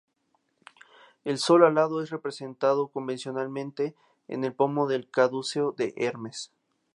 El 1.25 1.37
sol 1.37 1.63
alado 1.63 2.01
es 2.01 2.09
representado 2.09 2.87
convencionalmente 2.87 3.93
en 4.27 4.43
el 4.43 4.51
pomo 4.51 4.87
del 4.87 5.07
caduceo 5.07 5.73
de 5.73 5.93
Hermes. 5.95 6.49